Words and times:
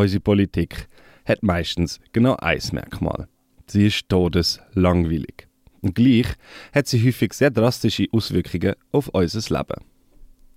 Unsere 0.00 0.22
Politik 0.22 0.88
hat 1.26 1.42
meistens 1.42 2.00
genau 2.12 2.34
ein 2.36 2.62
Merkmal. 2.72 3.28
Sie 3.66 3.86
ist 3.88 4.08
todeslangweilig. 4.08 5.46
Und 5.82 5.94
gleich 5.94 6.24
hat 6.72 6.86
sie 6.86 7.06
häufig 7.06 7.34
sehr 7.34 7.50
drastische 7.50 8.06
Auswirkungen 8.10 8.76
auf 8.92 9.08
unser 9.08 9.58
Leben. 9.58 9.84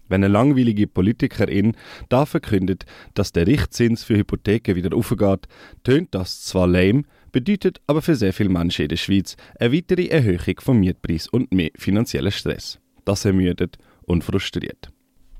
Wenn 0.07 0.23
eine 0.23 0.31
langweilige 0.31 0.87
Politikerin 0.87 1.75
da 2.07 2.25
verkündet, 2.25 2.85
dass 3.15 3.33
der 3.33 3.45
Richtzins 3.45 4.05
für 4.05 4.15
Hypotheken 4.15 4.77
wieder 4.77 4.95
aufgeht, 4.95 5.49
tönt 5.83 6.15
das 6.15 6.43
zwar 6.43 6.67
lame, 6.67 7.03
bedeutet 7.33 7.81
aber 7.85 8.01
für 8.01 8.15
sehr 8.15 8.31
viele 8.31 8.47
Menschen 8.47 8.83
in 8.83 8.89
der 8.89 8.95
Schweiz 8.95 9.35
eine 9.59 9.73
weitere 9.73 10.07
Erhöhung 10.07 10.55
vom 10.59 10.79
Mietpreis 10.79 11.27
und 11.27 11.53
mehr 11.53 11.71
finanziellen 11.75 12.31
Stress. 12.31 12.79
Das 13.03 13.25
ermüdet 13.25 13.77
und 14.03 14.23
frustriert. 14.23 14.87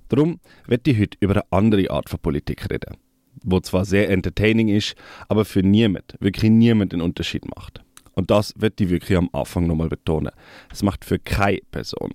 Darum 0.10 0.42
wird 0.68 0.86
ich 0.90 1.00
heute 1.00 1.18
über 1.22 1.36
eine 1.36 1.52
andere 1.52 1.90
Art 1.90 2.10
von 2.10 2.20
Politik 2.20 2.70
reden, 2.70 2.98
wo 3.44 3.60
zwar 3.60 3.86
sehr 3.86 4.10
entertaining 4.10 4.70
ist, 4.70 4.96
aber 5.28 5.46
für 5.46 5.62
niemand, 5.62 6.16
wirklich 6.20 6.52
niemand 6.52 6.94
einen 6.94 7.02
Unterschied 7.02 7.44
macht. 7.56 7.82
Und 8.14 8.32
das 8.32 8.54
wird 8.58 8.80
ich 8.80 8.90
wirklich 8.90 9.18
am 9.18 9.30
Anfang 9.34 9.68
nochmal 9.68 9.90
betonen. 9.90 10.32
Es 10.72 10.84
macht 10.84 11.04
für 11.06 11.20
keine 11.20 11.60
Person, 11.72 12.12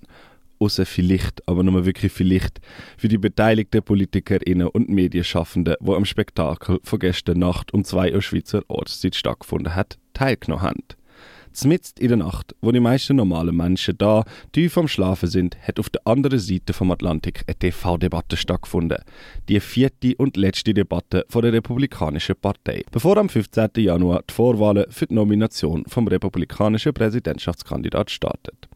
außer 0.59 0.85
vielleicht, 0.85 1.47
aber 1.47 1.63
nur 1.63 1.85
wirklich 1.85 2.11
vielleicht, 2.11 2.59
für 2.97 3.07
die 3.07 3.17
beteiligten 3.17 3.83
PolitikerInnen 3.83 4.67
und 4.67 4.89
Medienschaffenden, 4.89 5.75
die 5.79 5.91
am 5.91 6.05
Spektakel 6.05 6.79
von 6.83 6.99
gestern 6.99 7.39
Nacht 7.39 7.73
um 7.73 7.83
2 7.83 8.13
Uhr 8.13 8.21
Schweizer 8.21 8.63
Ortszeit 8.67 9.15
stattgefunden 9.15 9.75
hat, 9.75 9.97
teilgenommen 10.13 10.63
haben. 10.63 10.83
Zmitzt 11.53 11.99
in 11.99 12.09
der 12.09 12.17
Nacht, 12.17 12.55
wo 12.61 12.71
die 12.71 12.79
meisten 12.79 13.15
normalen 13.15 13.55
Menschen 13.55 13.97
da 13.97 14.23
tief 14.51 14.77
am 14.77 14.87
Schlafen 14.87 15.29
sind, 15.29 15.57
hat 15.61 15.79
auf 15.79 15.89
der 15.89 16.05
anderen 16.05 16.39
Seite 16.39 16.73
vom 16.73 16.91
Atlantik 16.91 17.43
eine 17.47 17.55
TV-Debatte 17.55 18.37
stattgefunden. 18.37 18.99
Die 19.47 19.59
vierte 19.59 20.15
und 20.17 20.37
letzte 20.37 20.73
Debatte 20.73 21.25
von 21.29 21.41
der 21.41 21.53
Republikanischen 21.53 22.35
Partei, 22.35 22.83
bevor 22.91 23.17
am 23.17 23.29
15. 23.29 23.69
Januar 23.77 24.23
die 24.29 24.33
Vorwahlen 24.33 24.85
für 24.89 25.07
die 25.07 25.15
Nomination 25.15 25.83
vom 25.87 26.07
republikanischen 26.07 26.93
Präsidentschaftskandidat 26.93 28.11
startet 28.11 28.69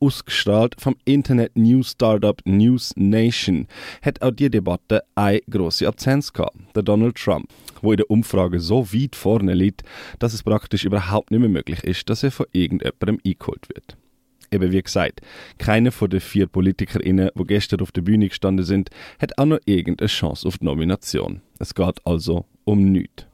ausgestrahlt 0.00 0.74
vom 0.78 0.96
Internet 1.04 1.56
News 1.56 1.92
Startup 1.92 2.40
News 2.44 2.92
Nation, 2.96 3.66
hat 4.02 4.20
auch 4.22 4.32
die 4.32 4.50
Debatte 4.50 5.02
eine 5.14 5.40
grosse 5.48 5.88
Absenz 5.88 6.32
gehabt, 6.32 6.56
der 6.74 6.82
Donald 6.82 7.16
Trump, 7.16 7.48
wo 7.80 7.92
in 7.92 7.98
der 7.98 8.10
Umfrage 8.10 8.60
so 8.60 8.92
weit 8.92 9.16
vorne 9.16 9.54
liegt, 9.54 9.82
dass 10.18 10.34
es 10.34 10.42
praktisch 10.42 10.84
überhaupt 10.84 11.30
nicht 11.30 11.40
mehr 11.40 11.48
möglich 11.48 11.82
ist, 11.84 12.08
dass 12.14 12.22
er 12.22 12.30
von 12.30 12.46
irgendjemandem 12.52 13.18
eingeholt 13.26 13.68
wird. 13.74 13.96
Eben 14.52 14.70
wie 14.70 14.82
gesagt, 14.82 15.20
keiner 15.58 15.90
von 15.90 16.08
den 16.08 16.20
vier 16.20 16.46
PolitikerInnen, 16.46 17.30
die 17.34 17.44
gestern 17.44 17.80
auf 17.80 17.90
der 17.90 18.02
Bühne 18.02 18.28
gestanden 18.28 18.64
sind, 18.64 18.90
hat 19.18 19.36
auch 19.36 19.46
noch 19.46 19.58
irgendeine 19.64 20.06
Chance 20.06 20.46
auf 20.46 20.58
die 20.58 20.64
Nomination. 20.64 21.40
Es 21.58 21.74
geht 21.74 21.98
also 22.04 22.44
um 22.62 22.92
nichts. 22.92 23.26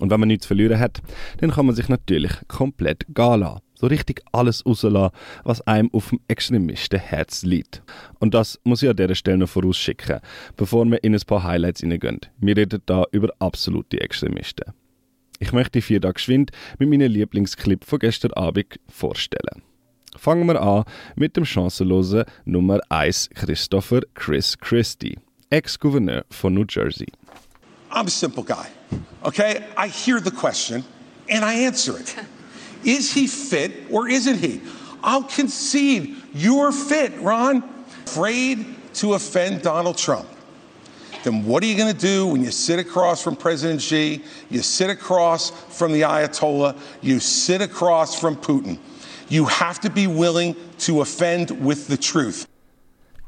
Und 0.00 0.10
wenn 0.10 0.18
man 0.20 0.28
nichts 0.28 0.44
zu 0.44 0.48
verlieren 0.48 0.78
hat, 0.78 1.02
dann 1.40 1.50
kann 1.50 1.66
man 1.66 1.74
sich 1.74 1.90
natürlich 1.90 2.32
komplett 2.48 3.04
lassen 3.14 3.60
so 3.78 3.86
richtig 3.86 4.22
alles 4.32 4.64
rauslassen, 4.64 5.14
was 5.44 5.60
einem 5.66 5.92
auf 5.92 6.08
dem 6.08 6.20
extremisten 6.28 6.98
Herz 6.98 7.42
liegt. 7.42 7.82
Und 8.18 8.32
das 8.32 8.58
muss 8.64 8.82
ich 8.82 8.88
an 8.88 8.96
dieser 8.96 9.14
Stelle 9.14 9.36
noch 9.36 9.50
vorausschicken, 9.50 10.20
bevor 10.56 10.86
wir 10.86 11.04
in 11.04 11.14
ein 11.14 11.20
paar 11.26 11.42
Highlights 11.42 11.80
hineingehen. 11.80 12.20
Wir 12.38 12.56
reden 12.56 12.80
da 12.86 13.04
über 13.12 13.28
absolute 13.38 14.00
Extremisten. 14.00 14.72
Ich 15.38 15.52
möchte 15.52 15.82
vier 15.82 16.00
da 16.00 16.12
geschwind 16.12 16.50
mit 16.78 16.88
meinem 16.88 17.10
Lieblingsclip 17.10 17.84
von 17.84 17.98
gestern 17.98 18.32
Abend 18.32 18.78
vorstellen. 18.88 19.62
Fangen 20.16 20.46
wir 20.46 20.60
an 20.60 20.84
mit 21.14 21.36
dem 21.36 21.44
chancenlosen 21.44 22.24
Nummer 22.46 22.80
1 22.88 23.30
Christopher 23.34 24.00
Chris 24.14 24.56
Christie, 24.58 25.18
Ex-Gouverneur 25.50 26.24
von 26.30 26.54
New 26.54 26.64
Jersey. 26.66 27.08
I'm 27.90 28.06
a 28.06 28.10
simple 28.10 28.42
guy. 28.42 28.66
Okay? 29.22 29.62
I 29.76 29.88
hear 29.88 30.20
the 30.20 30.30
question 30.30 30.84
and 31.28 31.44
I 31.44 31.66
answer 31.66 31.98
it. 31.98 32.14
Is 32.84 33.12
he 33.12 33.26
fit 33.26 33.72
or 33.90 34.08
isn't 34.08 34.38
he? 34.38 34.60
I'll 35.02 35.24
concede 35.24 36.16
you're 36.34 36.72
fit, 36.72 37.12
Ron. 37.20 37.62
Afraid 38.06 38.64
to 38.94 39.14
offend 39.14 39.62
Donald 39.62 39.98
Trump. 39.98 40.28
Then 41.26 41.44
what 41.44 41.64
are 41.64 41.66
you 41.66 41.76
going 41.76 41.92
to 41.92 42.06
do 42.06 42.24
when 42.24 42.44
you 42.44 42.52
sit 42.52 42.78
across 42.78 43.20
from 43.20 43.34
President 43.34 43.82
Xi, 43.82 44.22
you 44.48 44.62
sit 44.62 44.90
across 44.90 45.50
from 45.76 45.92
the 45.92 46.02
Ayatollah, 46.02 46.78
you 47.02 47.18
sit 47.18 47.60
across 47.60 48.14
from 48.14 48.36
Putin? 48.36 48.78
You 49.28 49.46
have 49.46 49.80
to 49.80 49.90
be 49.90 50.06
willing 50.06 50.54
to 50.86 51.00
offend 51.00 51.50
with 51.50 51.88
the 51.88 51.96
truth. 51.96 52.46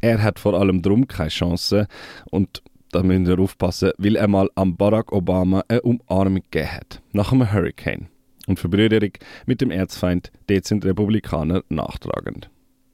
Er 0.01 0.19
hat 0.19 0.39
vor 0.39 0.55
allem 0.55 0.81
drum 0.81 1.09
keine 1.09 1.31
Chance 1.31 1.89
und 2.31 2.63
da 2.93 3.03
müssen 3.03 3.27
wir 3.27 3.41
aufpassen, 3.41 3.91
weil 3.99 4.15
er 4.15 4.29
mal 4.29 4.49
am 4.55 4.77
Barack 4.77 5.11
Obama 5.11 5.65
eine 5.67 5.83
Umarmung 5.83 6.45
gegeben 6.53 6.71
hat, 6.71 7.03
nach 7.13 7.33
einem 7.33 7.53
Hurricane. 7.53 8.07
und 8.47 8.61
Verbrüderung 8.61 9.11
mit 9.45 9.61
dem 9.61 9.73
Erzfeind, 9.73 10.31
dort 10.47 10.65
sind 10.67 10.85
Republikaner 10.85 11.65
nachtragend. 11.69 12.49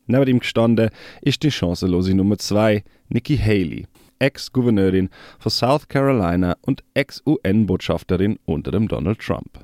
Neben 0.07 0.29
ihm 0.29 0.39
gestanden 0.41 0.89
ist 1.21 1.43
die 1.43 1.51
chancenlose 1.51 2.15
Nummer 2.15 2.39
2, 2.39 2.83
Nikki 3.09 3.37
Haley, 3.37 3.87
Ex-Gouverneurin 4.25 5.11
von 5.39 5.51
South 5.51 5.89
Carolina 5.89 6.57
und 6.63 6.83
Ex-UN-Botschafterin 6.95 8.39
unter 8.47 8.71
dem 8.71 8.89
Donald 8.89 9.19
Trump. 9.19 9.59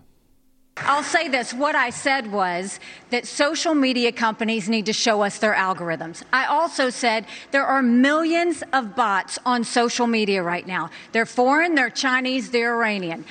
I'll 0.76 1.02
say 1.02 1.28
this. 1.28 1.54
What 1.54 1.74
I 1.74 1.90
said 1.90 2.30
was 2.30 2.78
that 3.10 3.26
social 3.26 3.74
media 3.74 4.12
companies 4.12 4.68
need 4.68 4.86
to 4.86 4.92
show 4.92 5.22
us 5.22 5.38
their 5.38 5.54
algorithms. 5.54 6.22
I 6.32 6.46
also 6.46 6.90
said 6.90 7.24
there 7.52 7.64
are 7.64 7.82
millions 7.82 8.62
of 8.72 8.94
bots 8.94 9.38
on 9.46 9.64
social 9.64 10.06
media 10.06 10.42
right 10.42 10.66
now. 10.66 10.90
They're 11.12 11.26
foreign, 11.26 11.74
they're 11.74 11.90
Chinese, 11.90 12.50
they're 12.50 12.74
Iranian. 12.74 13.24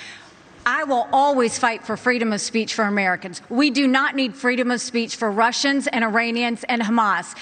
I 0.66 0.84
will 0.84 1.08
always 1.12 1.58
fight 1.58 1.84
for 1.84 1.98
freedom 1.98 2.34
of 2.34 2.42
speech 2.42 2.74
for 2.76 2.84
Americans. 2.84 3.42
We 3.50 3.72
do 3.72 3.88
not 3.88 4.16
need 4.16 4.36
freedom 4.36 4.70
of 4.70 4.82
speech 4.82 5.16
for 5.16 5.32
Russians 5.32 5.88
and 5.88 6.04
Iranians 6.04 6.64
and 6.66 6.82
Hamas. 6.82 7.36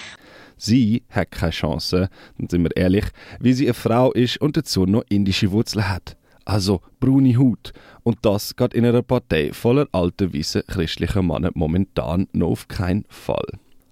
Sie 0.58 1.04
hat 1.10 1.32
keine 1.32 1.52
Chance, 1.52 2.10
dann 2.38 2.50
sind 2.50 2.64
wir 2.64 2.76
ehrlich, 2.76 3.06
wie 3.40 3.54
sie 3.54 3.66
eine 3.66 3.74
Frau 3.74 4.12
ist 4.12 4.42
und 4.42 4.58
dazu 4.58 4.86
noch 4.86 5.04
indische 5.10 5.52
Wurzeln 5.52 5.90
hat. 5.90 6.18
Also 6.46 6.82
braune 7.00 7.38
Haut. 7.38 7.74
Und 8.04 8.20
das 8.22 8.56
geht 8.56 8.74
in 8.74 8.86
einer 8.86 9.02
Partei 9.02 9.52
voller 9.52 9.88
alter, 9.92 10.34
weißer 10.34 10.64
christlicher 10.64 11.22
Männer 11.22 11.52
momentan 11.54 12.28
noch 12.32 12.48
auf 12.48 12.68
keinen 12.68 13.06
Fall. 13.10 13.46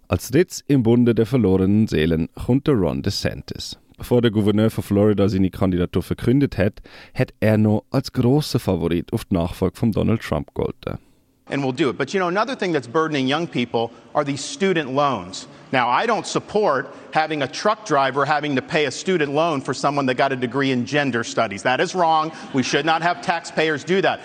Als 0.07 0.31
drittes 0.31 0.63
im 0.67 0.83
Bunde 0.83 1.13
der 1.13 1.25
verlorenen 1.25 1.87
Seelen 1.87 2.29
kommt 2.35 2.67
der 2.67 2.75
Ron 2.75 3.01
DeSantis. 3.01 3.77
Bevor 3.97 4.21
der 4.21 4.31
Gouverneur 4.31 4.69
von 4.69 4.83
Florida 4.83 5.27
seine 5.29 5.49
Kandidatur 5.49 6.03
verkündet 6.03 6.57
hat, 6.57 6.81
hat 7.13 7.33
er 7.39 7.57
noch 7.57 7.85
als 7.91 8.11
großer 8.11 8.59
Favorit 8.59 9.11
auf 9.13 9.25
die 9.25 9.35
Nachfolge 9.35 9.77
von 9.77 9.91
Donald 9.91 10.21
Trump 10.21 10.53
gelten. 10.53 10.99
And 11.47 11.63
we'll 11.63 11.73
do 11.73 11.89
it. 11.89 11.97
But 11.97 12.13
you 12.13 12.19
know, 12.19 12.27
another 12.27 12.55
thing 12.55 12.71
that's 12.71 12.87
burdening 12.87 13.27
young 13.27 13.47
people 13.47 13.91
are 14.15 14.23
these 14.23 14.43
student 14.43 14.91
loans. 14.91 15.47
Now, 15.71 15.89
I 15.89 16.05
don't 16.05 16.25
support 16.25 16.93
having 17.11 17.41
a 17.41 17.47
truck 17.47 17.85
driver 17.85 18.25
having 18.25 18.55
to 18.55 18.61
pay 18.61 18.85
a 18.85 18.91
student 18.91 19.31
loan 19.31 19.61
for 19.61 19.73
someone 19.73 20.05
that 20.07 20.15
got 20.15 20.31
a 20.31 20.35
degree 20.35 20.71
in 20.71 20.85
gender 20.85 21.23
studies. 21.23 21.63
That 21.63 21.79
is 21.79 21.93
wrong. 21.93 22.31
We 22.53 22.63
should 22.63 22.85
not 22.85 23.01
have 23.01 23.21
taxpayers 23.21 23.83
do 23.83 24.01
that. 24.01 24.19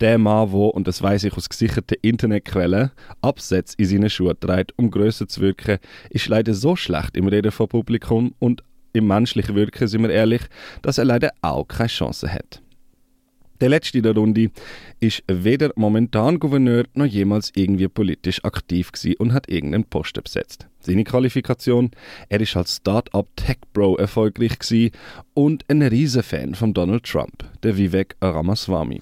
Der 0.00 0.18
Mann, 0.18 0.50
der, 0.50 0.74
und 0.74 0.88
das 0.88 1.00
weiß 1.00 1.22
ich 1.24 1.36
aus 1.36 1.48
gesicherten 1.48 1.96
Internetquellen, 2.02 2.90
Absätze 3.20 3.76
in 3.78 3.86
seinen 3.86 4.10
Schuhen 4.10 4.34
trägt, 4.40 4.76
um 4.76 4.90
grösser 4.90 5.28
zu 5.28 5.40
wirken, 5.40 5.78
ist 6.10 6.26
leider 6.26 6.54
so 6.54 6.74
schlecht 6.74 7.16
im 7.16 7.28
Reden 7.28 7.52
vor 7.52 7.68
Publikum 7.68 8.34
und 8.40 8.64
im 8.92 9.06
menschlichen 9.06 9.54
Wirken, 9.54 9.86
sind 9.86 10.02
wir 10.02 10.10
ehrlich, 10.10 10.42
dass 10.82 10.98
er 10.98 11.04
leider 11.04 11.30
auch 11.40 11.68
keine 11.68 11.86
Chance 11.86 12.32
hat. 12.32 12.60
Der 13.62 13.68
letzte 13.68 13.98
in 13.98 14.02
der 14.02 14.16
Runde 14.16 14.50
ist 14.98 15.22
weder 15.28 15.70
momentan 15.76 16.40
Gouverneur 16.40 16.82
noch 16.94 17.06
jemals 17.06 17.52
irgendwie 17.54 17.86
politisch 17.86 18.44
aktiv 18.44 18.90
und 19.20 19.32
hat 19.32 19.48
irgendeinen 19.48 19.84
Posten 19.84 20.20
besetzt. 20.20 20.66
Seine 20.80 21.04
Qualifikation: 21.04 21.92
Er 22.28 22.40
ist 22.40 22.56
als 22.56 22.78
Start-up 22.78 23.28
Tech 23.36 23.58
Bro 23.72 23.98
erfolgreich 23.98 24.90
und 25.34 25.64
ein 25.68 25.80
riesen 25.82 26.24
Fan 26.24 26.56
von 26.56 26.74
Donald 26.74 27.04
Trump, 27.04 27.44
der 27.62 27.76
Vivek 27.76 28.16
Ramaswamy. 28.20 29.00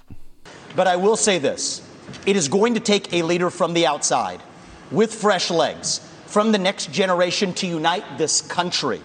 But 0.76 0.86
I 0.86 1.02
will 1.02 1.16
say 1.16 1.40
this: 1.40 1.80
It 2.26 2.36
is 2.36 2.50
going 2.50 2.74
to 2.74 2.80
take 2.80 3.18
a 3.18 3.26
leader 3.26 3.50
from 3.50 3.74
the 3.74 3.88
outside, 3.88 4.40
with 4.90 5.10
fresh 5.10 5.48
legs, 5.48 6.02
from 6.26 6.52
the 6.52 6.58
next 6.58 6.92
generation 6.92 7.54
to 7.54 7.66
unite 7.66 8.04
this 8.18 8.46
country. 8.46 9.00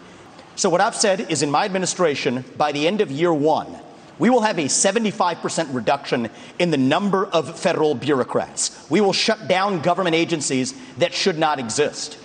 So, 0.57 0.69
what 0.69 0.81
I've 0.81 0.99
said 0.99 1.25
is 1.29 1.41
in 1.41 1.49
my 1.49 1.63
administration, 1.63 2.43
by 2.57 2.73
the 2.73 2.85
end 2.85 2.99
of 2.99 3.09
year 3.09 3.33
one, 3.33 3.84
we 4.19 4.29
will 4.29 4.41
have 4.41 4.57
a 4.57 4.67
75% 4.67 5.73
reduction 5.73 6.29
in 6.59 6.71
the 6.71 6.77
number 6.77 7.25
of 7.33 7.59
federal 7.59 7.95
bureaucrats. 7.95 8.85
We 8.89 9.01
will 9.01 9.13
shut 9.13 9.47
down 9.47 9.81
government 9.81 10.15
agencies 10.15 10.73
that 10.99 11.13
should 11.13 11.37
not 11.37 11.59
exist. 11.59 12.17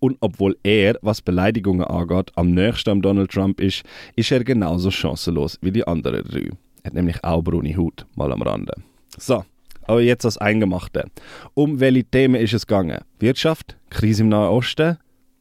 Und 0.00 0.16
obwohl 0.20 0.56
er, 0.62 0.94
was 1.02 1.20
Beleidigungen 1.20 1.84
angeht, 1.84 2.32
am 2.34 2.52
nächsten 2.52 2.90
am 2.90 3.02
Donald 3.02 3.30
Trump 3.30 3.60
ist, 3.60 3.82
ist 4.16 4.32
er 4.32 4.42
genauso 4.44 4.90
chancenlos 4.90 5.58
wie 5.60 5.72
die 5.72 5.86
anderen 5.86 6.24
drei. 6.24 6.48
Er 6.82 6.86
hat 6.86 6.94
nämlich 6.94 7.22
auch 7.22 7.42
braune 7.42 7.76
Haut, 7.76 8.06
mal 8.14 8.32
am 8.32 8.40
Rande. 8.40 8.72
So, 9.18 9.44
aber 9.82 10.00
jetzt 10.00 10.24
das 10.24 10.38
Eingemachte. 10.38 11.04
Um 11.52 11.80
welche 11.80 12.04
Themen 12.04 12.40
ist 12.40 12.54
es 12.54 12.66
gegangen? 12.66 13.00
Wirtschaft? 13.18 13.76
Krise 13.90 14.22
im 14.22 14.30
Nahen 14.30 14.48
Osten? 14.48 14.96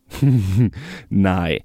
Nein. 1.10 1.60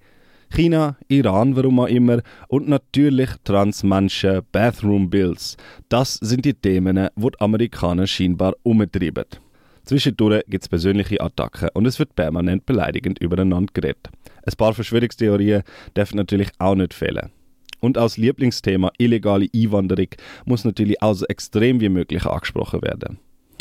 China, 0.55 0.97
Iran, 1.09 1.57
warum 1.57 1.81
auch 1.81 1.89
immer, 1.89 2.21
und 2.47 2.69
natürlich 2.69 3.29
Transmenschen, 3.43 4.43
Bathroom 4.53 5.11
Bills. 5.11 5.57
Das 5.89 6.15
sind 6.15 6.45
die 6.45 6.55
Themen, 6.55 6.95
die 6.97 7.09
die 7.21 7.41
Amerikaner 7.41 8.07
scheinbar 8.07 8.55
umtreiben. 8.63 9.25
Zwischendurch 9.85 10.45
gibt 10.47 10.63
es 10.63 10.69
persönliche 10.69 11.21
Attacken 11.21 11.71
und 11.75 11.87
es 11.87 11.99
wird 11.99 12.15
permanent 12.15 12.67
beleidigend 12.67 13.19
übereinander 13.19 13.73
geredet. 13.75 14.11
Ein 14.47 14.55
paar 14.57 14.75
Verschwörungstheorien 14.75 15.65
dürfen 15.97 16.19
natürlich 16.19 16.51
auch 16.61 16.77
nicht 16.77 16.95
fehlen. 16.95 17.33
Und 17.81 17.99
als 17.99 18.17
Lieblingsthema 18.17 18.93
illegale 18.97 19.49
Einwanderung 19.53 20.09
muss 20.47 20.65
natürlich 20.65 21.03
auch 21.03 21.15
so 21.15 21.27
extrem 21.27 21.81
wie 21.81 21.89
möglich 21.89 22.27
angesprochen 22.27 22.81
werden. 22.83 23.19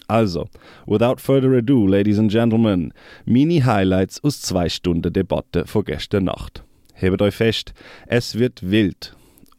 Also, 0.07 0.47
without 0.85 1.17
further 1.17 1.57
ado, 1.57 1.87
ladies 1.87 2.19
and 2.19 2.31
gentlemen, 2.31 2.93
meine 3.25 3.65
Highlights 3.65 4.23
aus 4.23 4.41
zwei 4.41 4.69
Stunden 4.69 5.11
Debatte 5.11 5.65
von 5.65 5.83
gestern 5.85 6.25
Nacht. 6.25 6.63
Hebt 6.93 7.21
euch 7.21 7.35
fest, 7.35 7.73
es 8.07 8.37
wird 8.37 8.69
wild. 8.69 9.15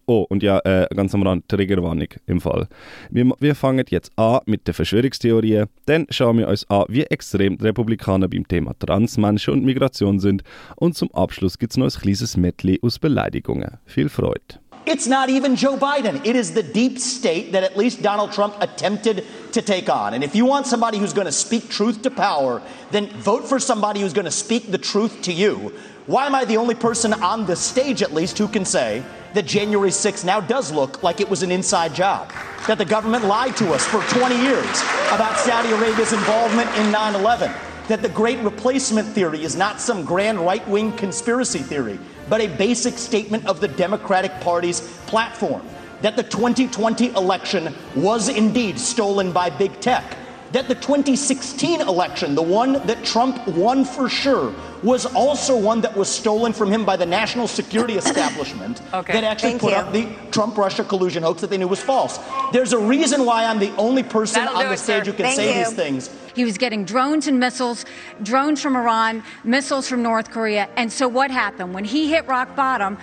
Oh, 0.06 0.26
und 0.28 0.42
ja, 0.42 0.58
äh, 0.64 0.86
ganz 0.94 1.14
am 1.14 1.22
Rand, 1.22 1.48
Triggerwarnung 1.48 2.08
im 2.26 2.40
Fall. 2.40 2.68
Wir, 3.10 3.30
wir 3.40 3.54
fangen 3.54 3.86
jetzt 3.88 4.12
an 4.16 4.40
mit 4.44 4.66
der 4.66 4.74
Verschwörungstheorie, 4.74 5.64
dann 5.86 6.06
schauen 6.10 6.38
wir 6.38 6.48
uns 6.48 6.68
an, 6.68 6.84
wie 6.88 7.04
extrem 7.04 7.56
die 7.56 7.64
Republikaner 7.64 8.28
beim 8.28 8.46
Thema 8.46 8.74
Transmenschen 8.78 9.54
und 9.54 9.64
Migration 9.64 10.20
sind 10.20 10.42
und 10.76 10.94
zum 10.94 11.10
Abschluss 11.14 11.58
gibt 11.58 11.72
es 11.72 11.76
noch 11.78 11.86
ein 11.86 12.00
kleines 12.00 12.36
Medley 12.36 12.78
aus 12.82 12.98
Beleidigungen. 12.98 13.78
Viel 13.86 14.10
Freude! 14.10 14.60
It's 14.86 15.06
not 15.06 15.30
even 15.30 15.56
Joe 15.56 15.78
Biden. 15.78 16.20
It 16.26 16.36
is 16.36 16.52
the 16.52 16.62
deep 16.62 16.98
state 16.98 17.52
that 17.52 17.64
at 17.64 17.74
least 17.74 18.02
Donald 18.02 18.32
Trump 18.32 18.54
attempted 18.60 19.24
to 19.52 19.62
take 19.62 19.88
on. 19.88 20.12
And 20.12 20.22
if 20.22 20.34
you 20.34 20.44
want 20.44 20.66
somebody 20.66 20.98
who's 20.98 21.14
going 21.14 21.26
to 21.26 21.32
speak 21.32 21.70
truth 21.70 22.02
to 22.02 22.10
power, 22.10 22.60
then 22.90 23.08
vote 23.22 23.48
for 23.48 23.58
somebody 23.58 24.00
who's 24.00 24.12
going 24.12 24.26
to 24.26 24.30
speak 24.30 24.70
the 24.70 24.76
truth 24.76 25.22
to 25.22 25.32
you. 25.32 25.72
Why 26.06 26.26
am 26.26 26.34
I 26.34 26.44
the 26.44 26.58
only 26.58 26.74
person 26.74 27.14
on 27.14 27.46
the 27.46 27.56
stage, 27.56 28.02
at 28.02 28.12
least, 28.12 28.36
who 28.36 28.46
can 28.46 28.66
say 28.66 29.02
that 29.32 29.46
January 29.46 29.88
6th 29.88 30.22
now 30.22 30.38
does 30.38 30.70
look 30.70 31.02
like 31.02 31.18
it 31.18 31.30
was 31.30 31.42
an 31.42 31.50
inside 31.50 31.94
job? 31.94 32.30
That 32.66 32.76
the 32.76 32.84
government 32.84 33.24
lied 33.24 33.56
to 33.56 33.72
us 33.72 33.86
for 33.86 34.02
20 34.18 34.36
years 34.36 34.82
about 35.12 35.38
Saudi 35.38 35.70
Arabia's 35.70 36.12
involvement 36.12 36.68
in 36.76 36.92
9 36.92 37.14
11? 37.14 37.50
That 37.88 38.02
the 38.02 38.10
great 38.10 38.38
replacement 38.40 39.08
theory 39.08 39.44
is 39.44 39.56
not 39.56 39.80
some 39.80 40.04
grand 40.04 40.38
right 40.40 40.66
wing 40.68 40.92
conspiracy 40.92 41.60
theory, 41.60 41.98
but 42.28 42.42
a 42.42 42.48
basic 42.48 42.98
statement 42.98 43.46
of 43.46 43.62
the 43.62 43.68
Democratic 43.68 44.32
Party's 44.42 44.82
platform? 45.06 45.66
That 46.02 46.16
the 46.16 46.22
2020 46.22 47.14
election 47.14 47.74
was 47.96 48.28
indeed 48.28 48.78
stolen 48.78 49.32
by 49.32 49.48
big 49.48 49.80
tech? 49.80 50.18
That 50.54 50.68
the 50.68 50.74
2016 50.76 51.80
election, 51.80 52.36
the 52.36 52.42
one 52.42 52.74
that 52.86 53.04
Trump 53.04 53.44
won 53.48 53.84
for 53.84 54.08
sure, 54.08 54.54
was 54.84 55.04
also 55.04 55.58
one 55.58 55.80
that 55.80 55.96
was 55.96 56.08
stolen 56.08 56.52
from 56.52 56.70
him 56.70 56.84
by 56.84 56.96
the 56.96 57.04
national 57.04 57.48
security 57.48 57.94
establishment 58.04 58.80
okay. 58.94 59.14
that 59.14 59.24
actually 59.24 59.50
Thank 59.50 59.62
put 59.62 59.72
you. 59.72 59.76
up 59.76 59.92
the 59.92 60.08
Trump 60.30 60.56
Russia 60.56 60.84
collusion 60.84 61.24
hoax 61.24 61.40
that 61.40 61.50
they 61.50 61.58
knew 61.58 61.66
was 61.66 61.82
false. 61.82 62.20
There's 62.52 62.72
a 62.72 62.78
reason 62.78 63.26
why 63.26 63.46
I'm 63.46 63.58
the 63.58 63.74
only 63.74 64.04
person 64.04 64.44
That'll 64.44 64.60
on 64.60 64.66
the 64.68 64.74
it, 64.74 64.78
stage 64.78 65.06
sir. 65.06 65.10
who 65.10 65.16
can 65.16 65.26
Thank 65.26 65.36
say 65.36 65.58
you. 65.58 65.64
these 65.64 65.74
things. 65.74 66.10
He 66.36 66.44
was 66.44 66.56
getting 66.56 66.84
drones 66.84 67.26
and 67.26 67.40
missiles, 67.40 67.84
drones 68.22 68.62
from 68.62 68.76
Iran, 68.76 69.24
missiles 69.42 69.88
from 69.88 70.04
North 70.04 70.30
Korea. 70.30 70.68
And 70.76 70.92
so 70.92 71.08
what 71.08 71.32
happened? 71.32 71.74
When 71.74 71.84
he 71.84 72.10
hit 72.10 72.28
rock 72.28 72.54
bottom, 72.54 72.96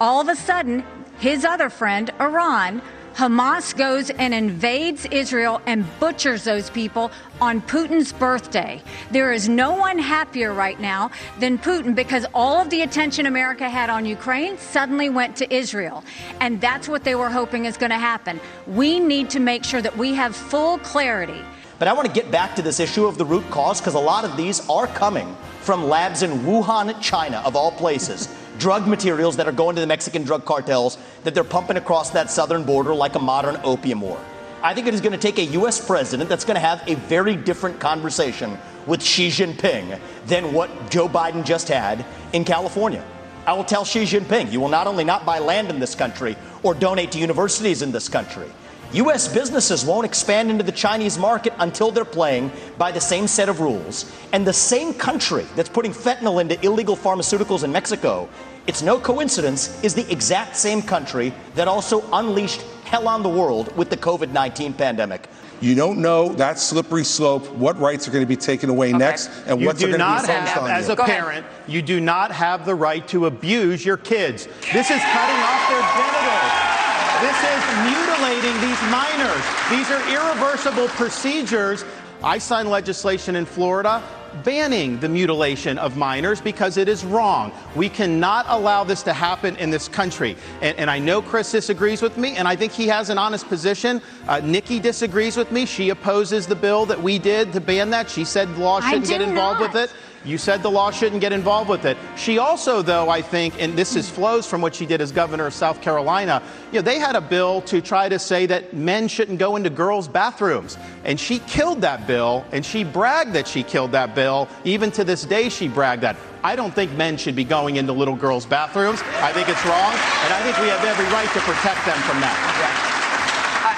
all 0.00 0.20
of 0.20 0.28
a 0.28 0.34
sudden, 0.34 0.84
his 1.20 1.44
other 1.44 1.70
friend, 1.70 2.10
Iran, 2.18 2.82
Hamas 3.18 3.76
goes 3.76 4.10
and 4.10 4.32
invades 4.32 5.04
Israel 5.06 5.60
and 5.66 5.84
butchers 5.98 6.44
those 6.44 6.70
people 6.70 7.10
on 7.40 7.60
Putin's 7.60 8.12
birthday. 8.12 8.80
There 9.10 9.32
is 9.32 9.48
no 9.48 9.74
one 9.74 9.98
happier 9.98 10.52
right 10.52 10.78
now 10.78 11.10
than 11.40 11.58
Putin 11.58 11.96
because 11.96 12.26
all 12.32 12.62
of 12.62 12.70
the 12.70 12.82
attention 12.82 13.26
America 13.26 13.68
had 13.68 13.90
on 13.90 14.06
Ukraine 14.06 14.56
suddenly 14.56 15.08
went 15.10 15.34
to 15.34 15.52
Israel. 15.52 16.04
And 16.40 16.60
that's 16.60 16.88
what 16.88 17.02
they 17.02 17.16
were 17.16 17.28
hoping 17.28 17.64
is 17.64 17.76
going 17.76 17.90
to 17.90 17.98
happen. 17.98 18.38
We 18.68 19.00
need 19.00 19.30
to 19.30 19.40
make 19.40 19.64
sure 19.64 19.82
that 19.82 19.96
we 19.96 20.14
have 20.14 20.36
full 20.36 20.78
clarity. 20.78 21.42
But 21.80 21.88
I 21.88 21.94
want 21.94 22.06
to 22.06 22.14
get 22.14 22.30
back 22.30 22.54
to 22.54 22.62
this 22.62 22.78
issue 22.78 23.06
of 23.06 23.18
the 23.18 23.24
root 23.24 23.50
cause 23.50 23.80
because 23.80 23.94
a 23.94 23.98
lot 23.98 24.24
of 24.24 24.36
these 24.36 24.60
are 24.68 24.86
coming 24.86 25.36
from 25.60 25.88
labs 25.88 26.22
in 26.22 26.30
Wuhan, 26.46 26.94
China, 27.02 27.42
of 27.44 27.56
all 27.56 27.72
places. 27.72 28.28
Drug 28.58 28.86
materials 28.86 29.36
that 29.36 29.46
are 29.48 29.52
going 29.52 29.74
to 29.76 29.80
the 29.80 29.86
Mexican 29.86 30.24
drug 30.24 30.44
cartels 30.44 30.98
that 31.24 31.34
they're 31.34 31.44
pumping 31.44 31.76
across 31.76 32.10
that 32.10 32.30
southern 32.30 32.64
border 32.64 32.94
like 32.94 33.14
a 33.14 33.18
modern 33.18 33.58
opium 33.64 34.00
war. 34.00 34.20
I 34.62 34.74
think 34.74 34.88
it 34.88 34.94
is 34.94 35.00
going 35.00 35.12
to 35.12 35.18
take 35.18 35.38
a 35.38 35.44
U.S. 35.52 35.84
president 35.84 36.28
that's 36.28 36.44
going 36.44 36.56
to 36.56 36.60
have 36.60 36.82
a 36.88 36.96
very 36.96 37.36
different 37.36 37.78
conversation 37.78 38.58
with 38.86 39.02
Xi 39.02 39.28
Jinping 39.28 40.00
than 40.26 40.52
what 40.52 40.90
Joe 40.90 41.08
Biden 41.08 41.44
just 41.44 41.68
had 41.68 42.04
in 42.32 42.44
California. 42.44 43.04
I 43.46 43.52
will 43.52 43.64
tell 43.64 43.84
Xi 43.84 44.02
Jinping, 44.02 44.50
you 44.50 44.60
will 44.60 44.68
not 44.68 44.86
only 44.86 45.04
not 45.04 45.24
buy 45.24 45.38
land 45.38 45.70
in 45.70 45.78
this 45.78 45.94
country 45.94 46.36
or 46.62 46.74
donate 46.74 47.12
to 47.12 47.18
universities 47.18 47.82
in 47.82 47.92
this 47.92 48.08
country, 48.08 48.50
U.S. 48.92 49.28
businesses 49.28 49.84
won't 49.84 50.06
expand 50.06 50.50
into 50.50 50.64
the 50.64 50.72
Chinese 50.72 51.18
market 51.18 51.52
until 51.58 51.90
they're 51.90 52.06
playing 52.06 52.50
by 52.78 52.90
the 52.90 53.00
same 53.00 53.26
set 53.26 53.50
of 53.50 53.60
rules. 53.60 54.10
And 54.32 54.46
the 54.46 54.52
same 54.52 54.94
country 54.94 55.44
that's 55.56 55.68
putting 55.68 55.92
fentanyl 55.92 56.40
into 56.40 56.58
illegal 56.64 56.96
pharmaceuticals 56.96 57.64
in 57.64 57.72
Mexico, 57.72 58.30
it's 58.66 58.80
no 58.80 58.98
coincidence, 58.98 59.82
is 59.84 59.94
the 59.94 60.10
exact 60.10 60.56
same 60.56 60.80
country 60.80 61.34
that 61.54 61.68
also 61.68 62.02
unleashed 62.12 62.62
hell 62.84 63.08
on 63.08 63.22
the 63.22 63.28
world 63.28 63.76
with 63.76 63.90
the 63.90 63.96
COVID 63.96 64.32
19 64.32 64.72
pandemic. 64.72 65.28
You 65.60 65.74
don't 65.74 65.98
know 65.98 66.30
that 66.34 66.58
slippery 66.58 67.04
slope, 67.04 67.46
what 67.50 67.78
rights 67.78 68.08
are 68.08 68.10
going 68.10 68.24
to 68.24 68.28
be 68.28 68.36
taken 68.36 68.70
away 68.70 68.92
next, 68.92 69.28
and 69.46 69.60
You 69.60 69.66
what's 69.66 69.80
going 69.80 69.92
to 69.92 69.98
be 69.98 70.02
not 70.02 70.24
focused 70.24 70.52
have, 70.54 70.62
on 70.62 70.70
as 70.70 70.86
you. 70.86 70.94
a 70.94 70.96
parent, 70.96 71.44
you 71.66 71.82
do 71.82 72.00
not 72.00 72.30
have 72.30 72.64
the 72.64 72.74
right 72.74 73.06
to 73.08 73.26
abuse 73.26 73.84
your 73.84 73.96
kids. 73.98 74.46
This 74.72 74.90
is 74.90 75.02
cutting 75.02 75.42
off 75.42 75.68
their 75.68 75.82
genitals. 75.82 76.77
This 77.20 77.36
is 77.42 77.62
mutilating 77.82 78.54
these 78.60 78.80
minors. 78.92 79.44
These 79.70 79.90
are 79.90 80.00
irreversible 80.08 80.86
procedures. 80.88 81.84
I 82.22 82.38
signed 82.38 82.70
legislation 82.70 83.34
in 83.34 83.44
Florida 83.44 84.02
banning 84.44 85.00
the 85.00 85.08
mutilation 85.08 85.78
of 85.78 85.96
minors 85.96 86.40
because 86.40 86.76
it 86.76 86.88
is 86.88 87.04
wrong. 87.04 87.52
We 87.74 87.88
cannot 87.88 88.46
allow 88.48 88.84
this 88.84 89.02
to 89.04 89.12
happen 89.12 89.56
in 89.56 89.70
this 89.70 89.88
country. 89.88 90.36
And, 90.60 90.78
and 90.78 90.90
I 90.90 90.98
know 90.98 91.20
Chris 91.20 91.50
disagrees 91.50 92.02
with 92.02 92.16
me, 92.16 92.36
and 92.36 92.46
I 92.46 92.54
think 92.54 92.72
he 92.72 92.86
has 92.86 93.10
an 93.10 93.18
honest 93.18 93.48
position. 93.48 94.00
Uh, 94.26 94.40
Nikki 94.40 94.78
disagrees 94.78 95.36
with 95.36 95.50
me. 95.50 95.66
She 95.66 95.90
opposes 95.90 96.46
the 96.46 96.56
bill 96.56 96.86
that 96.86 97.02
we 97.02 97.18
did 97.18 97.52
to 97.52 97.60
ban 97.60 97.90
that. 97.90 98.08
She 98.08 98.24
said 98.24 98.54
the 98.54 98.60
law 98.60 98.80
shouldn't 98.80 99.08
get 99.08 99.22
involved 99.22 99.60
not. 99.60 99.72
with 99.72 99.90
it. 99.90 99.96
You 100.28 100.36
said 100.36 100.62
the 100.62 100.70
law 100.70 100.90
shouldn't 100.90 101.22
get 101.22 101.32
involved 101.32 101.70
with 101.70 101.86
it. 101.86 101.96
She 102.14 102.36
also, 102.36 102.82
though, 102.82 103.08
I 103.08 103.22
think, 103.22 103.60
and 103.62 103.78
this 103.78 103.96
is 103.96 104.10
flows 104.10 104.46
from 104.46 104.60
what 104.60 104.74
she 104.74 104.84
did 104.84 105.00
as 105.00 105.10
governor 105.10 105.46
of 105.46 105.54
South 105.54 105.80
Carolina, 105.80 106.42
you 106.70 106.80
know, 106.80 106.82
they 106.82 106.98
had 106.98 107.16
a 107.16 107.20
bill 107.22 107.62
to 107.62 107.80
try 107.80 108.10
to 108.10 108.18
say 108.18 108.44
that 108.44 108.74
men 108.74 109.08
shouldn't 109.08 109.38
go 109.38 109.56
into 109.56 109.70
girls' 109.70 110.06
bathrooms. 110.06 110.76
And 111.04 111.18
she 111.18 111.38
killed 111.40 111.80
that 111.80 112.06
bill, 112.06 112.44
and 112.52 112.64
she 112.64 112.84
bragged 112.84 113.32
that 113.32 113.48
she 113.48 113.62
killed 113.62 113.92
that 113.92 114.14
bill. 114.14 114.48
Even 114.64 114.90
to 114.92 115.02
this 115.04 115.24
day, 115.24 115.48
she 115.48 115.66
bragged 115.66 116.02
that. 116.02 116.16
I 116.44 116.56
don't 116.56 116.74
think 116.74 116.92
men 116.92 117.16
should 117.16 117.34
be 117.34 117.44
going 117.44 117.76
into 117.76 117.94
little 117.94 118.16
girls' 118.16 118.44
bathrooms. 118.44 119.00
I 119.22 119.32
think 119.32 119.48
it's 119.48 119.64
wrong, 119.64 119.92
and 119.92 120.34
I 120.34 120.42
think 120.44 120.58
we 120.58 120.68
have 120.68 120.84
every 120.84 121.06
right 121.06 121.28
to 121.32 121.40
protect 121.40 121.86
them 121.86 121.96
from 122.02 122.20
that. 122.20 122.87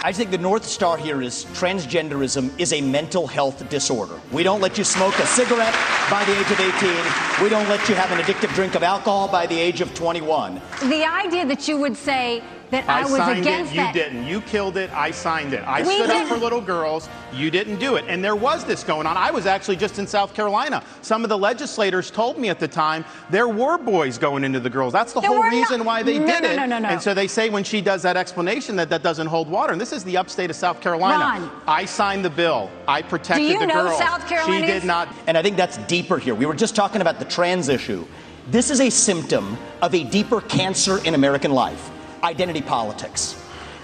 I 0.03 0.13
think 0.13 0.31
the 0.31 0.39
North 0.39 0.65
Star 0.65 0.97
here 0.97 1.21
is 1.21 1.45
transgenderism 1.53 2.59
is 2.59 2.73
a 2.73 2.81
mental 2.81 3.27
health 3.27 3.69
disorder. 3.69 4.19
We 4.33 4.43
don't 4.43 4.63
let 4.63 4.79
you 4.79 4.85
smoke 4.85 5.19
a 5.19 5.27
cigarette 5.27 5.75
by 6.11 6.25
the 6.25 6.33
age 6.41 6.51
of 6.51 6.59
18. 6.59 7.45
We 7.45 7.51
don't 7.51 7.69
let 7.69 7.87
you 7.87 7.95
have 7.97 8.11
an 8.11 8.19
addictive 8.19 8.55
drink 8.55 8.75
of 8.75 8.83
alcohol 8.83 9.29
by 9.29 9.47
the 9.47 9.59
age 9.59 9.83
of 9.83 9.93
21. 9.93 10.59
The 10.85 11.05
idea 11.05 11.45
that 11.45 11.69
you 11.69 11.77
would 11.77 11.99
say 11.99 12.43
that 12.71 12.89
I, 12.89 13.01
I 13.01 13.03
was 13.03 13.17
signed 13.17 13.41
against 13.41 13.73
it. 13.73 13.77
You 13.77 13.83
that. 13.83 13.95
didn't. 13.95 14.27
You 14.27 14.41
killed 14.43 14.77
it. 14.77 14.91
I 14.93 15.11
signed 15.11 15.53
it. 15.55 15.63
I 15.67 15.83
We 15.83 15.95
stood 15.95 16.11
up 16.11 16.17
didn't. 16.17 16.29
for 16.29 16.37
little 16.37 16.61
girls. 16.61 17.09
You 17.33 17.51
didn't 17.51 17.79
do 17.79 17.97
it. 17.97 18.05
And 18.09 18.23
there 18.25 18.37
was 18.37 18.65
this 18.65 18.85
going 18.85 19.07
on. 19.07 19.17
I 19.17 19.31
was 19.31 19.47
actually 19.47 19.77
just 19.77 19.99
in 19.99 20.07
South 20.07 20.35
Carolina. 20.35 20.83
Some 21.03 21.23
of 21.25 21.29
the 21.29 21.39
legislators 21.39 22.11
told 22.11 22.39
me 22.39 22.49
at 22.49 22.61
the 22.61 22.69
time 22.69 23.05
there 23.31 23.49
were 23.49 23.79
boys 23.79 24.19
going 24.19 24.45
into 24.45 24.61
the 24.61 24.71
girls. 24.71 24.93
That's 24.93 25.13
the 25.13 25.21
There 25.21 25.31
whole 25.31 25.43
reason 25.43 25.79
not. 25.79 25.87
why 25.87 26.03
they 26.03 26.19
No, 26.19 26.27
did 26.27 26.43
no, 26.43 26.51
it. 26.51 26.57
no, 26.57 26.67
no, 26.67 26.79
no. 26.79 26.89
And 26.89 27.03
so 27.03 27.13
they 27.15 27.27
say 27.27 27.51
when 27.51 27.65
she 27.65 27.81
does 27.81 28.03
that 28.03 28.17
explanation 28.17 28.77
that 28.77 28.89
that 28.91 29.03
doesn't 29.03 29.27
hold 29.27 29.49
water. 29.49 29.73
And 29.73 29.81
this 29.81 29.93
is 29.93 30.05
the 30.05 30.17
upstate 30.17 30.51
of 30.51 30.57
South 30.57 30.81
Carolina. 30.81 31.41
Ron. 31.47 31.51
I 31.67 31.85
signed 31.85 32.25
the 32.25 32.31
bill. 32.31 32.71
I 32.87 33.03
protected 33.03 33.47
do 33.47 33.53
you 33.53 33.59
the 33.59 33.67
know 33.67 33.85
girls. 33.85 33.99
South 33.99 34.29
She 34.47 34.61
did 34.61 34.85
not. 34.85 35.09
And 35.27 35.37
I 35.37 35.43
think 35.43 35.57
that's 35.57 35.77
deeper 35.89 36.19
here. 36.19 36.35
We 36.35 36.47
were 36.47 36.55
just 36.55 36.77
talking 36.77 37.01
about 37.01 37.19
the 37.19 37.25
trans 37.25 37.69
issue. 37.69 38.07
This 38.49 38.71
is 38.71 38.81
a 38.81 38.91
symptom 38.91 39.57
of 39.83 39.95
a 39.95 40.05
deeper 40.05 40.41
cancer 40.41 41.05
in 41.05 41.15
American 41.15 41.53
life 41.53 41.91
identity 42.23 42.63
politics. 42.63 43.37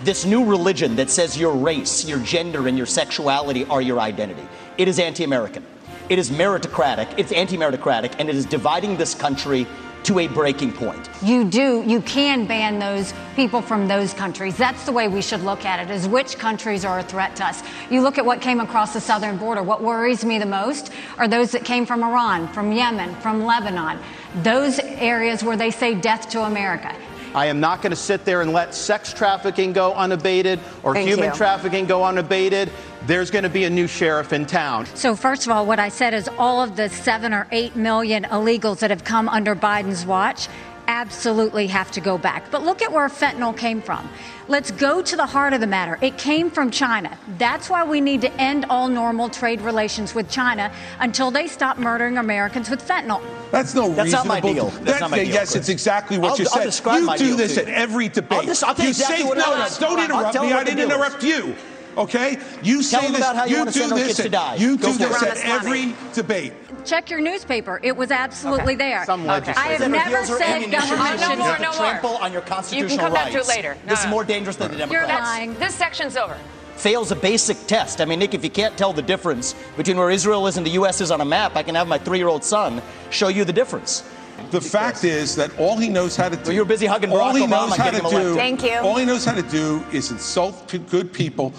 This 0.02 0.25
new 0.25 0.45
religion 0.45 0.97
that 0.97 1.09
says 1.09 1.38
your 1.38 1.55
race, 1.55 2.05
your 2.05 2.19
gender, 2.21 2.69
and 2.69 2.76
your 2.76 2.87
sexuality 2.87 3.64
are 3.66 3.81
your 3.81 3.99
identity. 3.99 4.47
It 4.76 4.88
is 4.88 4.99
anti 4.99 5.25
American. 5.25 5.64
It 6.09 6.19
is 6.19 6.31
meritocratic, 6.31 7.19
it's 7.19 7.33
anti 7.33 7.57
meritocratic, 7.57 8.14
and 8.19 8.28
it 8.28 8.37
is 8.37 8.47
dividing 8.47 8.97
this 8.97 9.14
country 9.14 9.66
to 10.05 10.21
a 10.21 10.28
breaking 10.28 10.73
point. 10.73 11.11
You 11.21 11.45
do, 11.45 11.83
you 11.85 12.00
can 12.00 12.47
ban 12.47 12.78
those 12.78 13.12
people 13.35 13.61
from 13.61 13.88
those 13.88 14.14
countries. 14.14 14.57
That's 14.57 14.87
the 14.87 14.93
way 14.93 15.09
we 15.09 15.21
should 15.21 15.43
look 15.43 15.64
at 15.64 15.81
it, 15.81 15.93
is 15.93 16.07
which 16.07 16.38
countries 16.38 16.85
are 16.85 17.00
a 17.00 17.02
threat 17.02 17.35
to 17.37 17.47
us. 17.47 17.64
You 17.90 18.02
look 18.02 18.16
at 18.16 18.25
what 18.25 18.40
came 18.40 18.61
across 18.61 18.93
the 18.93 19.00
southern 19.00 19.37
border. 19.37 19.64
What 19.64 19.83
worries 19.83 20.25
me 20.25 20.38
the 20.38 20.47
most 20.47 20.93
are 21.19 21.26
those 21.26 21.50
that 21.50 21.64
came 21.64 21.87
from 21.87 22.05
Iran, 22.05 22.47
from 22.52 22.71
Yemen, 22.71 23.16
from 23.16 23.45
Lebanon. 23.45 23.99
Those 24.45 24.78
areas 24.78 25.43
where 25.43 25.57
they 25.57 25.73
say 25.73 25.97
death 25.97 26.28
to 26.31 26.43
America. 26.43 26.95
I 27.35 27.47
am 27.47 27.61
not 27.61 27.83
going 27.83 27.90
to 27.90 27.97
sit 27.97 28.25
there 28.25 28.42
and 28.42 28.52
let 28.52 28.75
sex 28.75 29.12
trafficking 29.12 29.73
go 29.73 29.92
unabated 29.95 30.61
or 30.83 30.95
Thank 30.95 31.09
human 31.09 31.30
you. 31.30 31.35
trafficking 31.35 31.87
go 31.87 32.04
unabated. 32.04 32.71
There's 33.06 33.30
going 33.30 33.45
to 33.45 33.50
be 33.50 33.64
a 33.64 33.71
new 33.71 33.87
sheriff 33.87 34.33
in 34.33 34.47
town. 34.47 34.87
So, 34.95 35.14
first 35.14 35.47
of 35.47 35.52
all, 35.52 35.66
what 35.66 35.78
I 35.78 35.88
said 35.88 36.14
is 36.14 36.28
all 36.38 36.62
of 36.62 36.76
the 36.76 36.88
seven 36.88 37.33
or 37.33 37.47
eight 37.52 37.76
million 37.76 38.25
illegals 38.25 38.80
that 38.80 38.90
have 38.90 39.04
come 39.04 39.28
under 39.28 39.54
Biden's 39.54 40.04
watch 40.06 40.49
absolutely 40.88 41.66
have 41.69 41.90
to 41.93 42.00
go 42.00 42.19
back. 42.19 42.50
But 42.50 42.62
look 42.64 42.83
at 42.83 42.93
where 42.93 43.09
fentanyl 43.09 43.57
came 43.57 43.81
from. 43.83 44.09
Let's 44.49 44.71
go 44.71 45.02
to 45.02 45.16
the 45.16 45.26
heart 45.26 45.52
of 45.52 45.61
the 45.61 45.66
matter. 45.66 45.99
It 46.00 46.19
came 46.19 46.50
from 46.50 46.71
China. 46.71 47.19
That's 47.38 47.69
why 47.69 47.83
we 47.85 48.00
need 48.00 48.21
to 48.21 48.33
end 48.40 48.66
all 48.71 48.88
normal 48.88 49.28
trade 49.28 49.61
relations 49.61 50.14
with 50.14 50.31
China 50.31 50.71
until 51.00 51.31
they 51.31 51.47
stop 51.49 51.78
murdering 51.78 52.16
Americans 52.19 52.71
with 52.71 52.81
fentanyl. 52.87 53.21
That's 53.50 53.75
no 53.75 53.93
That's 53.93 54.12
not 54.12 54.26
my 54.26 54.37
reasonable- 54.40 54.71
deal. 54.71 54.85
That's 54.85 55.00
not 55.00 55.11
my 55.11 55.19
deal, 55.19 55.26
yes, 55.28 55.50
Chris. 55.52 55.57
it's 55.57 55.69
exactly 55.69 56.19
what 56.19 56.33
I'll- 56.33 56.38
you 56.38 56.45
I'll 56.45 56.50
said. 56.59 56.64
describe 56.64 57.00
you 57.00 57.07
my 57.07 57.16
do 57.16 57.26
deal 57.26 57.37
this 57.37 57.55
to 57.55 57.62
at 57.62 57.69
every 57.69 58.09
debate. 58.09 58.38
I'll 58.38 58.45
just- 58.45 58.62
I'll 58.64 58.75
tell 58.75 58.85
you 58.85 58.88
you 58.88 58.90
exactly 58.90 59.16
say 59.19 59.25
what 59.25 59.38
no, 59.38 59.57
no, 59.57 59.66
don't 59.81 59.99
interrupt 60.05 60.40
me. 60.40 60.52
I 60.52 60.62
didn't 60.64 60.81
interrupt 60.90 61.23
you. 61.25 61.57
Okay, 61.97 62.38
you 62.62 62.83
Tell 62.83 63.00
say 63.00 63.00
them 63.07 63.12
this. 63.12 63.21
about 63.21 63.37
how 63.37 63.45
you 63.45 63.53
you 63.53 63.59
wanna 63.59 63.73
do 63.73 63.81
send 63.81 63.93
our 63.93 63.99
this. 63.99 64.07
kids 64.09 64.19
to 64.19 64.25
at- 64.26 64.31
die. 64.33 64.55
You 64.57 64.76
Go 64.76 64.93
do 64.93 64.99
this 64.99 65.23
at 65.23 65.38
every 65.38 65.95
debate. 66.15 66.53
Check 66.85 67.11
your 67.11 67.21
newspaper. 67.21 67.81
It 67.83 67.97
was 67.97 68.11
absolutely 68.11 68.75
Okay. 68.75 68.91
there. 68.91 69.05
Some 69.07 69.23
I 69.29 69.38
legislation. 69.41 69.62
have 69.62 69.79
Senator 69.81 69.88
never 69.97 70.17
Hills 70.19 70.31
are 70.31 70.38
said 70.38 70.71
government 70.71 71.11
used 71.11 71.21
no 71.23 71.37
more, 71.37 71.57
to 71.57 71.62
no 71.62 71.69
more. 71.71 71.79
trample 71.79 72.17
on 72.19 72.33
your 72.33 72.43
constitutional 72.43 72.91
You 72.93 72.97
can 72.99 73.05
come 73.07 73.12
back 73.15 73.33
to 73.33 73.38
it 73.38 73.49
later. 73.49 73.76
No, 73.85 73.91
this 73.91 74.00
is 74.05 74.07
more 74.11 74.25
dangerous 74.25 74.57
than 74.57 74.71
the 74.71 74.76
Democrats. 74.76 75.09
You're 75.09 75.19
lying. 75.19 75.55
This 75.59 75.75
section's 75.75 76.17
over. 76.17 76.37
Fails 76.76 77.11
a 77.11 77.17
basic 77.17 77.67
test. 77.67 78.03
I 78.03 78.05
mean, 78.05 78.19
Nick, 78.19 78.35
if 78.35 78.45
you 78.45 78.50
can't 78.50 78.76
tell 78.76 78.93
the 78.93 79.00
difference 79.03 79.55
between 79.79 79.97
where 79.97 80.11
Israel 80.11 80.47
is 80.47 80.59
and 80.59 80.67
the 80.67 80.71
U.S. 80.73 81.00
is 81.00 81.11
on 81.11 81.23
a 81.23 81.25
map, 81.25 81.57
I 81.57 81.62
can 81.62 81.75
have 81.75 81.88
my 81.88 81.97
three-year-old 81.99 82.45
son 82.45 82.83
show 83.09 83.29
you 83.29 83.45
the 83.47 83.53
difference. 83.55 84.03
The 84.50 84.61
fact 84.61 85.05
is 85.05 85.35
that 85.37 85.50
all 85.59 85.76
he 85.76 85.88
knows 85.88 86.16
how 86.16 86.28
to 86.28 86.37
do. 86.37 86.43
Well, 86.45 86.52
you're 86.52 86.64
busy 86.64 86.87
hugging 86.87 87.11
all 87.11 87.19
Barack 87.19 87.37
he 87.37 87.43
Obama 87.47 87.69
knows 87.69 87.76
how 87.76 87.90
to 87.90 88.11
do. 88.11 88.35
Thank 88.35 88.62
you. 88.62 88.78
All 88.78 88.97
he 88.97 89.05
knows 89.05 89.25
how 89.25 89.35
to 89.35 89.43
do 89.43 89.83
is 89.93 90.11
insult 90.11 90.55
good 90.90 91.12
people. 91.12 91.52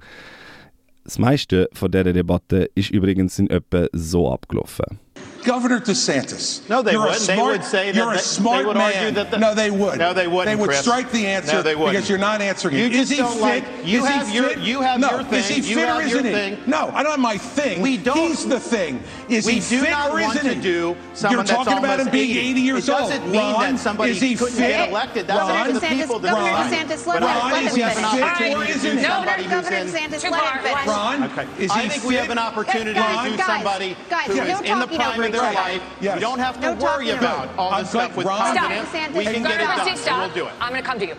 Das 1.03 1.17
meiste 1.17 1.67
von 1.73 1.91
dieser 1.91 2.13
Debatte 2.13 2.69
ist 2.75 2.91
übrigens 2.91 3.39
in 3.39 3.49
etwa 3.49 3.87
so 3.91 4.31
abgelaufen. 4.31 4.99
Governor 5.43 5.79
DeSantis. 5.79 6.67
No, 6.69 6.81
they 6.81 6.91
you're 6.93 7.01
wouldn't. 7.01 7.23
A 7.23 7.27
They 7.27 7.35
smart, 7.35 7.51
would 7.53 7.63
say 7.63 7.85
that 7.91 7.95
you're 7.95 8.11
a 8.11 8.15
they- 8.15 8.21
smart 8.21 8.59
they 8.59 8.65
would 8.65 8.77
man. 8.77 9.13
that 9.15 9.31
the- 9.31 9.37
no, 9.37 9.53
they 9.55 9.71
would. 9.71 9.99
No, 9.99 10.13
they 10.13 10.27
wouldn't, 10.27 10.45
They 10.45 10.55
would 10.55 10.69
Chris. 10.69 10.81
strike 10.81 11.11
the 11.11 11.25
answer 11.27 11.53
No, 11.57 11.61
they 11.61 11.75
wouldn't. 11.75 11.95
because 11.95 12.09
you're 12.09 12.17
not 12.17 12.41
answering 12.41 12.75
You 12.77 12.85
it. 12.85 12.89
just 12.91 13.03
is 13.03 13.09
he 13.11 13.17
don't 13.17 13.33
fit? 13.33 13.41
like- 13.41 13.63
you 13.83 14.03
is 14.03 14.07
have 14.09 14.27
he 14.27 14.35
your- 14.35 14.49
fit? 14.49 14.59
you 14.59 14.81
have 14.81 14.99
no. 14.99 15.09
your 15.11 15.21
Is 15.33 15.47
he 15.47 15.61
thing. 15.61 15.69
You 15.69 15.75
fit 15.75 15.87
have 15.87 15.97
or 15.97 16.01
isn't 16.01 16.25
he? 16.25 16.31
thing. 16.31 16.57
No, 16.67 16.91
I 16.93 17.03
don't 17.03 17.11
have 17.11 17.19
my 17.19 17.37
thing. 17.37 17.81
We 17.81 17.97
don't- 17.97 18.17
He's 18.17 18.45
the 18.45 18.59
thing. 18.59 19.03
Is 19.29 19.45
we 19.45 19.53
he 19.53 19.59
do 19.61 19.81
fit 19.81 19.89
not 19.91 20.09
or 20.11 20.21
want 20.21 20.35
isn't 20.35 20.47
to 20.47 20.55
he? 20.55 20.61
do 20.61 20.95
someone 21.13 21.37
You're 21.37 21.45
talking 21.45 21.65
that's 21.65 21.79
about 21.79 21.93
him 21.93 22.07
almost 22.07 22.11
being 22.11 22.31
80. 22.31 22.39
80 22.51 22.61
years 22.61 22.83
it 22.87 22.91
doesn't 22.91 23.31
mean 23.31 23.53
that 23.59 23.79
somebody 23.79 24.11
is 24.11 24.21
he 24.21 24.35
couldn't 24.35 24.53
fit? 24.55 24.67
get 24.67 24.89
elected. 24.89 25.27
That's 25.27 25.39
Ron, 25.49 25.73
the 25.73 25.79
people 25.81 26.19
that 26.19 26.31
Governor 26.31 26.51
DeSantis, 26.51 27.05
let 27.07 27.21
Ron, 27.21 27.31
him- 27.31 27.51
let 27.51 27.63
is 27.63 27.75
him 27.75 27.89
he 27.89 27.95
finish. 27.95 28.11
fit 28.37 28.57
or 28.57 28.63
isn't 28.63 28.97
he? 28.97 29.03
somebody 29.03 29.43
who's 29.43 29.51
Governor 29.51 29.77
DeSantis, 29.85 30.31
let 30.31 30.43
him 30.43 30.63
finish. 30.63 30.85
Ron, 30.87 31.23
Okay. 31.23 31.45
is 31.59 31.71
I 31.71 31.87
think 31.87 32.03
we 32.03 32.15
have 32.15 32.29
an 32.29 32.37
opportunity 32.39 32.93
to 32.93 33.29
do 33.29 33.37
somebody 33.43 33.95
guys, 34.09 34.27
who 34.27 34.35
no 34.35 34.41
is 34.43 34.47
in 34.61 34.79
the 34.79 34.85
talking 34.85 34.97
prime 34.97 35.13
over 35.19 35.29
of 35.35 35.41
their 35.41 35.49
other. 35.49 35.71
life. 35.73 35.81
Yes. 36.01 36.15
We 36.15 36.21
don't 36.21 36.39
have 36.39 36.55
to 36.61 36.75
No 36.75 36.85
worry 36.85 37.09
about 37.11 37.49
all 37.57 37.71
I'm 37.71 37.81
this 37.81 37.89
stuff 37.89 38.15
with 38.17 38.25
Ron- 38.27 38.55
confidence. 38.55 38.89
Stop. 38.89 39.13
We 39.15 39.23
can 39.25 39.43
get 39.43 39.61
it 39.61 39.67
done. 39.67 39.97
Stop. 39.97 40.17
We'll 40.35 40.43
do 40.43 40.47
it. 40.47 40.53
I'm 40.61 40.69
going 40.71 40.83
to 40.83 40.87
come 40.89 40.99
to 40.99 41.05
you. 41.05 41.15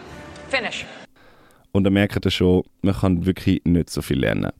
Finish. 0.48 0.84
Und 1.72 1.86
ihr 1.86 1.90
merkt 1.90 2.24
ja 2.24 2.30
schon, 2.30 2.62
man 2.82 2.94
kann 2.94 3.24
wirklich 3.24 3.62
nicht 3.64 3.88
so 3.90 4.02
viel 4.02 4.18
lernen. 4.20 4.52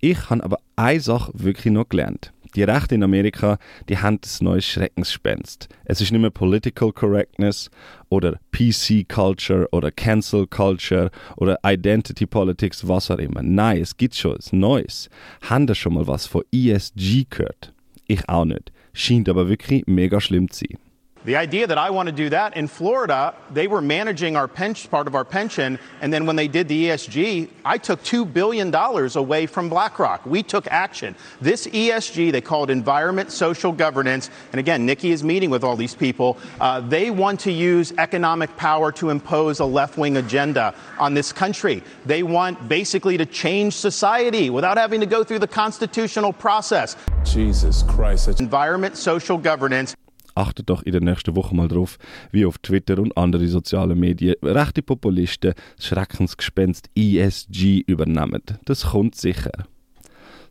Ich 0.00 0.30
habe 0.30 0.42
aber 0.44 0.58
eine 0.76 1.00
Sache 1.00 1.30
wirklich 1.34 1.72
noch 1.72 1.88
gelernt. 1.88 2.32
Die 2.54 2.62
Rechte 2.62 2.94
in 2.94 3.02
Amerika, 3.02 3.58
die 3.88 3.98
haben 3.98 4.14
ein 4.24 4.44
neues 4.44 4.64
Schreckensgespenst. 4.66 5.68
Es 5.84 6.00
ist 6.00 6.10
nicht 6.12 6.20
mehr 6.20 6.30
Political 6.30 6.92
Correctness 6.92 7.70
oder 8.08 8.38
PC 8.52 9.06
Culture 9.08 9.68
oder 9.70 9.90
Cancel 9.90 10.46
Culture 10.46 11.10
oder 11.36 11.58
Identity 11.64 12.26
Politics, 12.26 12.88
was 12.88 13.10
auch 13.10 13.18
immer. 13.18 13.42
Nein, 13.42 13.82
es 13.82 13.96
gibt 13.96 14.14
schon 14.14 14.32
ein 14.36 14.58
Neues. 14.58 15.10
Haben 15.48 15.68
ihr 15.68 15.74
schon 15.74 15.94
mal 15.94 16.06
was 16.06 16.26
von 16.26 16.42
ESG 16.52 17.26
gehört? 17.28 17.72
Ich 18.06 18.26
auch 18.28 18.46
nicht. 18.46 18.72
Scheint 19.00 19.28
aber 19.28 19.48
wirklich 19.48 19.84
mega 19.86 20.20
schlimm 20.20 20.50
zu 20.50 20.64
sein. 20.68 20.87
The 21.28 21.36
idea 21.36 21.66
that 21.66 21.76
I 21.76 21.90
want 21.90 22.06
to 22.06 22.12
do 22.12 22.30
that 22.30 22.56
in 22.56 22.66
Florida, 22.68 23.34
they 23.50 23.66
were 23.66 23.82
managing 23.82 24.34
our 24.34 24.48
pension, 24.48 24.90
part 24.90 25.06
of 25.06 25.14
our 25.14 25.26
pension, 25.26 25.78
and 26.00 26.10
then 26.10 26.24
when 26.24 26.36
they 26.36 26.48
did 26.48 26.68
the 26.68 26.86
ESG, 26.86 27.50
I 27.66 27.76
took 27.76 28.02
$2 28.02 28.32
billion 28.32 28.74
away 28.74 29.44
from 29.44 29.68
BlackRock. 29.68 30.24
We 30.24 30.42
took 30.42 30.66
action. 30.68 31.14
This 31.38 31.66
ESG, 31.66 32.32
they 32.32 32.40
call 32.40 32.64
it 32.64 32.70
Environment 32.70 33.30
Social 33.30 33.72
Governance, 33.72 34.30
and 34.52 34.58
again, 34.58 34.86
Nikki 34.86 35.10
is 35.10 35.22
meeting 35.22 35.50
with 35.50 35.64
all 35.64 35.76
these 35.76 35.94
people. 35.94 36.38
Uh, 36.62 36.80
they 36.80 37.10
want 37.10 37.40
to 37.40 37.52
use 37.52 37.92
economic 37.98 38.56
power 38.56 38.90
to 38.92 39.10
impose 39.10 39.60
a 39.60 39.66
left 39.66 39.98
wing 39.98 40.16
agenda 40.16 40.74
on 40.98 41.12
this 41.12 41.30
country. 41.30 41.82
They 42.06 42.22
want 42.22 42.70
basically 42.70 43.18
to 43.18 43.26
change 43.26 43.74
society 43.74 44.48
without 44.48 44.78
having 44.78 45.00
to 45.00 45.06
go 45.06 45.22
through 45.24 45.40
the 45.40 45.46
constitutional 45.46 46.32
process. 46.32 46.96
Jesus 47.22 47.82
Christ. 47.82 48.40
Environment 48.40 48.96
Social 48.96 49.36
Governance. 49.36 49.94
Achtet 50.38 50.70
doch 50.70 50.84
in 50.84 50.92
der 50.92 51.00
nächsten 51.00 51.34
Woche 51.34 51.56
mal 51.56 51.66
drauf, 51.66 51.98
wie 52.30 52.46
auf 52.46 52.58
Twitter 52.58 53.00
und 53.00 53.16
andere 53.16 53.48
soziale 53.48 53.96
Medien 53.96 54.36
rechte 54.40 54.82
Populisten 54.82 55.52
das 55.76 55.86
Schreckensgespenst 55.86 56.88
ESG 56.94 57.82
übernehmen. 57.84 58.42
Das 58.64 58.90
kommt 58.90 59.16
sicher. 59.16 59.50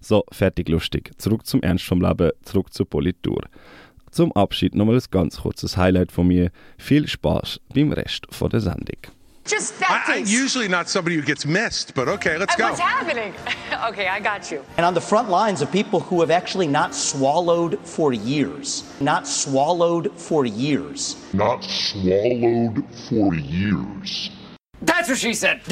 So, 0.01 0.25
fertig 0.29 0.67
lustig. 0.67 1.11
Zurück 1.17 1.45
zum 1.45 1.63
Ernst 1.63 1.85
vom 1.85 2.01
Leben, 2.01 2.31
zurück 2.43 2.73
zur 2.73 2.89
Politur. 2.89 3.43
Zum 4.11 4.33
Abschied 4.33 4.75
nochmal 4.75 4.95
ein 4.95 5.03
ganz 5.09 5.37
kurzes 5.43 5.77
Highlight 5.77 6.11
von 6.11 6.27
mir. 6.27 6.51
Viel 6.77 7.07
Spaß 7.07 7.61
beim 7.73 7.93
Rest 7.93 8.27
von 8.29 8.49
der 8.49 8.59
Sendung. 8.59 9.16
Just 9.47 9.79
that 9.79 10.05
I, 10.07 10.15
I'm 10.17 10.25
usually 10.25 10.67
not 10.67 10.89
somebody 10.89 11.15
who 11.15 11.21
gets 11.21 11.45
missed, 11.45 11.93
but 11.95 12.07
okay, 12.09 12.37
let's 12.37 12.53
Uh, 12.55 12.57
go. 12.57 12.63
What's 12.65 12.79
happening? 12.79 13.33
okay, 13.89 14.07
I 14.07 14.19
got 14.19 14.51
you. 14.51 14.63
And 14.75 14.85
on 14.85 14.93
the 14.93 15.01
front 15.01 15.29
lines 15.29 15.61
of 15.61 15.71
people 15.71 15.99
who 16.01 16.19
have 16.19 16.31
actually 16.31 16.67
not 16.67 16.93
swallowed 16.93 17.79
for 17.87 18.11
years. 18.13 18.83
Not 18.99 19.25
swallowed 19.27 20.11
for 20.19 20.45
years. 20.45 21.15
not 21.33 21.63
swallowed 21.63 22.83
for 23.09 23.33
years. 23.35 24.29
That's 24.81 25.09
what 25.09 25.17
she 25.17 25.33
said. 25.33 25.61